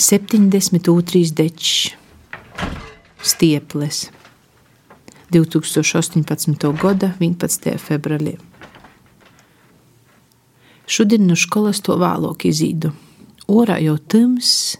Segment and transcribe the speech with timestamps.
[0.00, 1.34] 72.
[1.34, 1.90] dečs,
[3.22, 4.10] stieples,
[5.30, 6.54] 2018.
[6.78, 7.74] gada 11.
[7.82, 8.36] februārī.
[10.86, 12.92] Šodien no skolas to vēlāk izīdu.
[13.50, 14.78] Orā jau tums,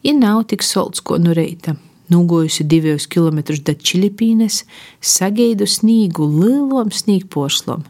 [0.00, 1.76] ir nav tik solts, ko no reita.
[2.08, 4.62] Nūgojusi divus kilometrus da Čilipīnes,
[5.04, 7.84] sagaidu snīgu lielom sniegpošlom,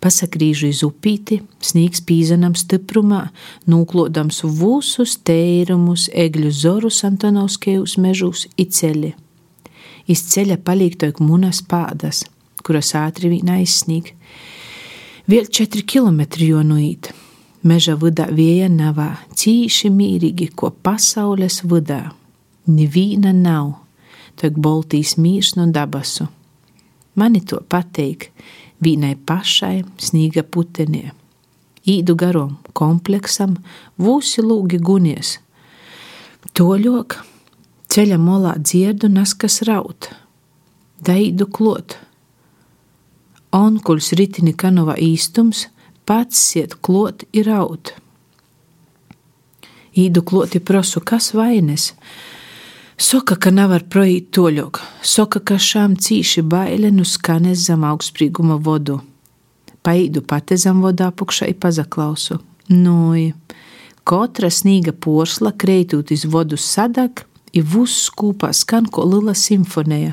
[0.00, 3.26] pasakrīžu iz upīti, sniegs pīzanam stiprumā,
[3.70, 9.14] nūklodams visus tērumus, egļu zorus Antonovskejus mežus i ceļi.
[10.10, 12.24] Iz ceļa paliek toik munas pādas,
[12.64, 14.14] kuras ātri vien aizsnieg.
[15.30, 17.12] Vēl četri kilometri jo nuīt.
[17.62, 22.06] Meža vidā vieja navā, cīši mīrīgi, ko pasaules vidā.
[22.70, 23.74] Nivīna nav,
[24.40, 26.26] toik boltīs mīrs no dabasu.
[27.20, 28.30] Mani to pateik,
[28.84, 31.10] vienai pašai snīga putenē.
[31.88, 33.56] Īdu garom kompleksam,
[34.00, 35.38] vūsi lūgi gunies.
[36.56, 37.16] Toļok,
[37.92, 40.10] ceļa molā dziedu naskas raut,
[41.00, 41.96] daidu klot.
[43.56, 45.66] Onkuls ritini kanova īstums,
[46.06, 47.94] pats siet klot ir raut.
[49.96, 51.90] Īdu kloti prosu, kas vainas,
[53.00, 58.98] Soka, ka nevar projīt toļok, soka, ka šām cīši baile nu skanes zem augstsprīguma vodu.
[59.80, 62.36] Paīdu pati zem vodā pukšā i pazaklausu.
[62.68, 63.30] Nui,
[64.04, 67.24] katra snīga porsla kreitūt iz vodu sadak,
[67.56, 70.12] i vuss kūpā skan ko lila simfonija.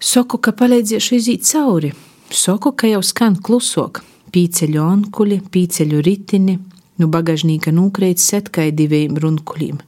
[0.00, 1.92] Soku, ka palīdziešu izīt cauri,
[2.32, 4.00] soku, ka jau skan klusok,
[4.32, 6.56] pīceļu onkuļi, pīceļu ritini,
[6.98, 9.78] nu bagažnīka nūkreit setkai diviem runkuļiem.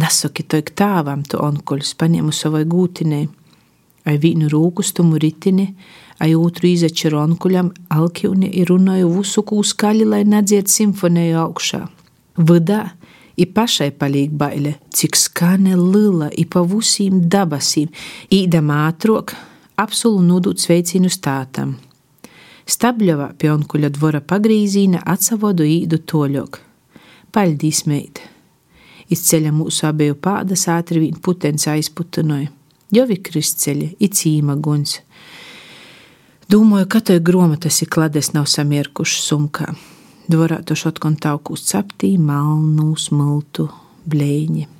[0.00, 3.26] Nasaki toik tāvam tu onkuļus paņēmu savai gūtinei,
[4.06, 5.70] ai vīnu rūkustumu ritini,
[6.22, 11.82] ai otru izačeru onkuļam alkjūni ir runāju visu kūskaļi, lai nedzied simfonēju augšā.
[12.36, 12.82] Vidā
[13.36, 17.90] i pašai palīk baile, cik skane lila i pa vusīm dabasīm,
[18.32, 19.34] īdam ātrok,
[19.76, 21.76] apsulu nudūt sveicīnu stātam.
[22.66, 26.58] Stabļovā pie onkuļa dvora pagrīzīna atsavodu īdu toļok.
[27.34, 28.32] Paļdīs meita!
[29.06, 32.50] Iz ceļa mūsu abeju pādas ātri vien putens aizputinoja.
[32.94, 34.98] Jau ir kristceļi, ir cīma guns.
[36.50, 39.72] Domāju, ka tai gromatas ir klades nav samierkuši sumkā.
[40.30, 43.68] Dvorā to šotkon taukūs captī, malnu, smiltu,
[44.10, 44.75] blēņi.